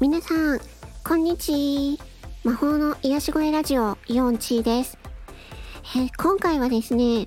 [0.00, 0.58] 皆さん、
[1.04, 1.98] こんにち
[2.42, 4.96] 魔法の癒し声ラジオ、イオンチーです。
[5.94, 7.26] え今回はですね、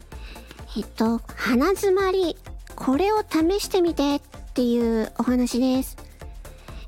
[0.75, 2.35] えっと、鼻詰まり、
[2.75, 4.21] これを試してみてっ
[4.55, 5.97] ていうお話です。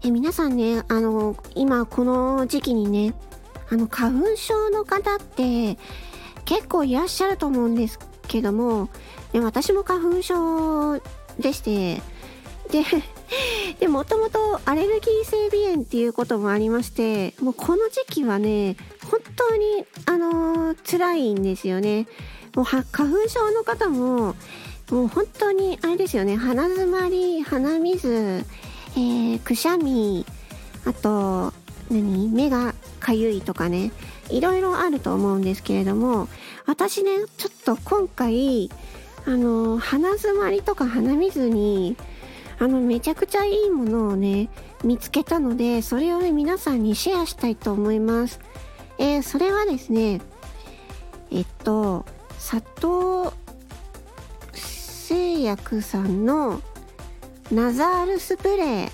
[0.03, 3.13] え皆さんね、あの、今この時期にね、
[3.69, 5.77] あの、花粉症の方って
[6.45, 8.89] 結構いらっしゃると思うんですけども、
[9.33, 10.99] ね私も花粉症
[11.39, 12.01] でして、
[12.71, 12.83] で、
[13.79, 18.77] で、もともとアレルギー性鼻炎っていうこともありまして、もうこの時期はね、
[19.09, 22.07] 本当に、あのー辛いんですよね。
[22.55, 24.35] もう花粉症の方も、
[24.91, 30.25] もう本当にあれですよね、鼻づまり、鼻水、えー、くしゃみ、
[30.85, 31.53] あと、
[31.89, 33.91] 何目がかゆいとかね、
[34.29, 36.27] いろいろあると思うんですけれども、
[36.65, 38.71] 私ね、ちょっと今回、
[39.27, 41.97] あの鼻づまりとか鼻水に、
[42.59, 44.49] あの、めちゃくちゃいいものをね、
[44.83, 48.39] 見つけたので、それをね、皆さんにシェアしたいと思います。
[48.97, 50.21] えーそれはですね、
[51.31, 53.35] えっと、佐藤
[54.53, 56.61] 製薬さんの
[57.51, 58.89] ナザールスプレー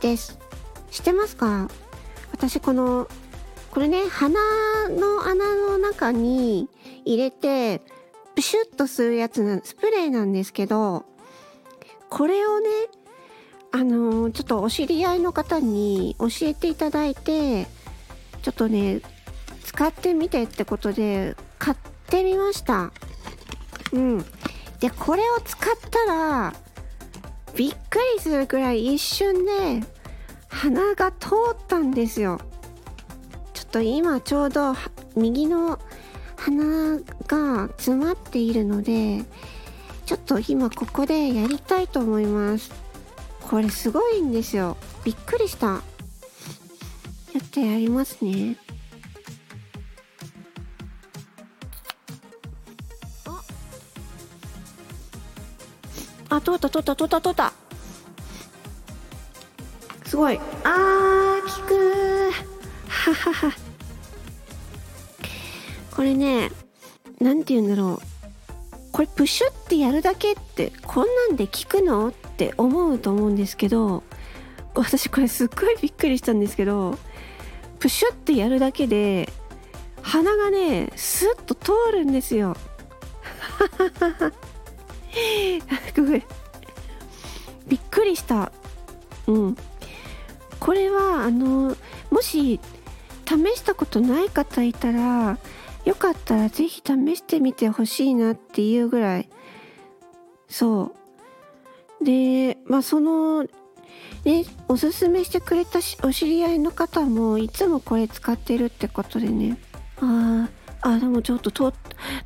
[0.00, 0.38] です。
[0.90, 1.68] 知ってますか？
[2.32, 3.06] 私この、
[3.70, 4.40] これね、鼻
[4.88, 6.68] の穴の中に
[7.04, 7.82] 入れて、
[8.34, 11.04] プシュッとするやつな、スプレーなんですけど、
[12.10, 12.68] これをね、
[13.72, 17.66] あのーちょっとお知り合いの方に教えていただいて、
[18.42, 19.00] ちょっとね、
[19.64, 21.76] 使ってみてってことで、買っ
[22.08, 22.92] てみました。
[23.92, 24.18] うん。
[24.80, 26.52] で、これを使ったら、
[27.54, 29.86] びっくりするくらい一瞬で、
[30.48, 32.40] 鼻が通ったんですよ。
[33.54, 34.74] ちょっと今ちょうど
[35.16, 35.78] 右の
[36.36, 39.24] 鼻が詰まっているので、
[40.10, 42.72] ちょっと今ここでやりたいと思います。
[43.48, 44.76] これすごいんですよ。
[45.04, 45.82] びっくりした。
[47.30, 48.56] ちょっとやりますね。
[56.28, 57.52] あ、通った通った通った通った。
[60.06, 60.40] すごい。
[60.64, 62.32] あー、効くー。
[62.88, 63.52] ははは。
[65.94, 66.50] これね、
[67.20, 68.09] なんて言うんだろう。
[68.92, 72.08] これプシュってやるだけってこんなんで効くの？
[72.08, 74.02] って思うと思うんですけど
[74.74, 76.98] 私これすっごいびっくりしたんですけど
[77.78, 79.30] プシュってやるだけで
[80.02, 82.56] 鼻がねスッと通るんですよ。
[85.96, 86.22] ごめん
[87.68, 88.50] びっくりした。
[89.26, 89.56] うん。
[90.58, 91.76] これはあの
[92.10, 92.60] もし
[93.26, 95.38] 試したことない方いたら
[95.84, 99.28] よかったらぜひ試してみてほしいなっていうぐらい。
[100.48, 100.92] そ
[102.00, 102.04] う。
[102.04, 103.42] でまあその
[104.24, 109.58] ねおすすめしてくれたしお知り合いの方もいつもこれ使ってるってことでね。
[110.00, 110.48] あー
[110.82, 111.76] あでもちょっと通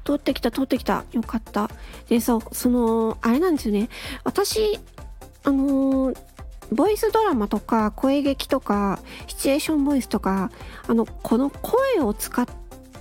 [0.05, 1.05] 通ってきた通ってきた。
[1.13, 1.71] よかった。
[2.09, 3.89] でそうそのあれなんですよね。
[4.25, 4.79] 私
[5.45, 6.19] あのー
[6.73, 10.51] ボイスドラマとか声劇とかシチュエーションボイスとか
[10.89, 12.47] あのこの声を使っ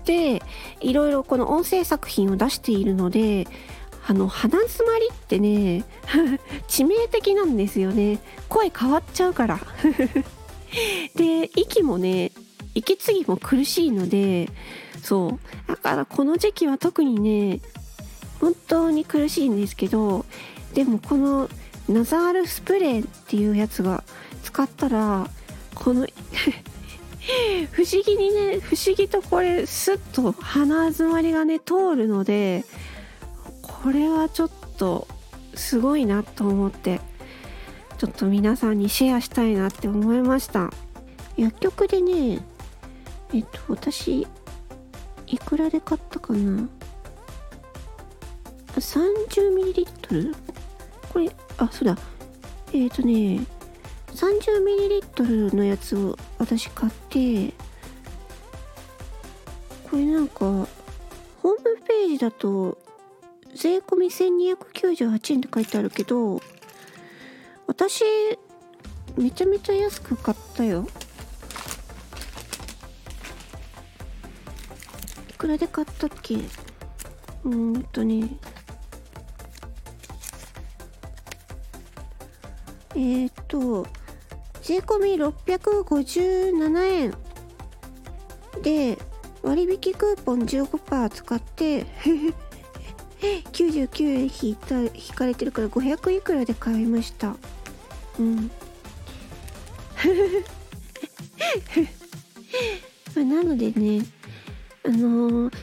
[0.03, 0.41] て
[0.81, 3.47] いろいろこの音声作品を出しているので
[4.05, 5.85] あの鼻詰まりってね
[6.67, 8.19] 致命的なんですよね。
[8.49, 9.59] 声変わっちゃうから。
[11.15, 12.31] で息もね
[12.75, 14.49] 息継ぎも苦しいので
[15.01, 15.67] そう。
[15.67, 17.61] だからこの時期は特にね
[18.41, 20.25] 本当に苦しいんですけど
[20.73, 21.49] でもこの
[21.87, 24.03] ナザールスプレーっていうやつが
[24.43, 25.29] 使ったら
[25.75, 26.05] この
[27.71, 32.65] 不思議にね不思議とこれスッと鼻詰まりがね通るので
[33.61, 35.07] これはちょっと
[35.55, 36.99] すごいなと思って
[37.97, 40.71] ちょっと皆さんにシェアしたいなって思いました。
[41.37, 42.41] 薬局でね
[43.33, 44.27] えっと私
[45.27, 46.67] いくらで買ったかな
[48.75, 50.35] ？30ml?
[51.11, 51.97] これあそうだ。
[52.73, 53.45] えっ、とね
[54.15, 57.53] 30ml のやつを私買って
[59.89, 62.77] これなんかホームページだと
[63.55, 66.41] 税込み1298円って書いてあるけど
[67.67, 68.03] 私
[69.17, 70.87] めちゃめちゃ安く買ったよ。
[75.29, 76.35] いくらで買ったっけ？
[76.35, 78.29] うーんとね。
[82.95, 83.85] えー、っと
[84.63, 87.13] 税込み657円。
[88.61, 88.97] で
[89.41, 91.85] 割引クーポン15%使って
[93.51, 97.35] 99円引いた引かれてるから500いくらで買いました。
[98.19, 98.49] うん。
[103.29, 104.05] なのでね
[104.85, 105.53] あのー、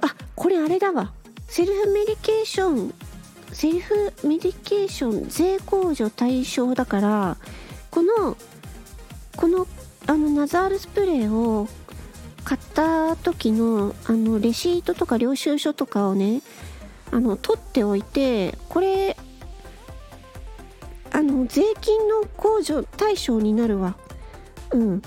[0.00, 1.12] あこれあれだわ。
[1.48, 2.94] セルフメディケーション
[3.52, 7.36] セルフメディケーション税控除対象だから
[7.90, 8.36] この
[9.36, 9.66] この
[10.06, 11.68] あのナザールスプレーを
[12.44, 16.42] 買った時のあのレシートとか領収書とかをね
[17.10, 19.16] あの取っておいてこれ
[21.10, 23.96] あの税金の控除対象になるわ。
[24.70, 24.98] うん。
[24.98, 25.00] っ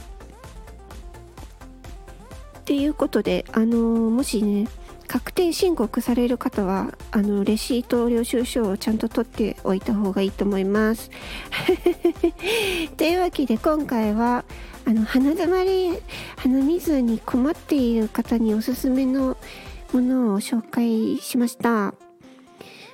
[2.65, 4.67] ていうことであのもしね
[5.11, 11.11] 確定申告される方はあのレシート領収書をちゃんと取っておいた方がいいと思います。
[12.95, 14.45] というわけで今回は
[14.85, 15.99] あの鼻づまり
[16.37, 19.35] 鼻水に困っている方におすすめの
[19.91, 21.93] ものを紹介しました。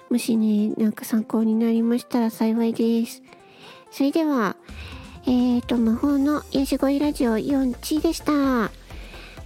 [0.10, 3.22] もしねなんか参考になりましたら幸いです。
[3.92, 4.56] それでは
[5.28, 8.72] えっ、ー、と魔法の癒し声ラジオ4チでした。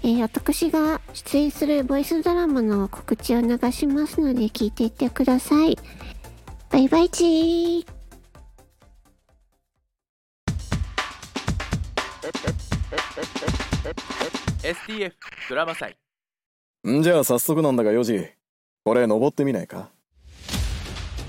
[0.04, 5.78] えー、私が出演するボイスドラマの告知を流しますので聞いていってください。
[6.72, 7.86] バイバイチー。
[14.64, 15.12] STF
[15.50, 15.96] ドラマ祭。
[16.88, 18.28] んじゃあ早速なんだが4時
[18.84, 19.90] これ登ってみないか？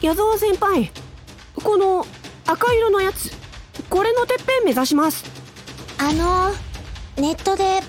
[0.01, 0.91] 矢沢先輩
[1.63, 2.07] この
[2.47, 3.31] 赤色のやつ
[3.91, 5.25] これのてっぺん目指します。
[5.99, 6.51] あの
[7.23, 7.81] ネットで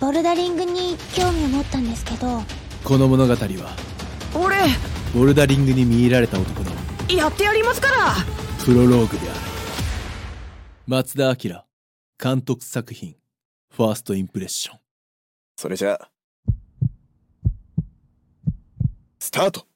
[0.00, 2.40] ボルダリングに興味を持ったんですけど。
[2.82, 3.76] この物語は
[4.34, 4.56] 俺
[5.14, 6.70] ボルダリングに見入られた男の
[7.14, 8.14] やってやりますから。
[8.64, 9.40] プロローグである。
[10.86, 11.62] 松田明
[12.18, 13.16] 監督作品
[13.70, 14.78] ファーストインプレッション。
[15.58, 16.10] それじゃあ
[19.18, 19.66] スタート